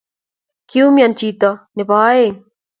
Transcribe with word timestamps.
kiumina 0.69 1.13
chito 1.19 1.51
ne 1.75 1.83
bo 1.87 1.95
oeng 2.09 2.37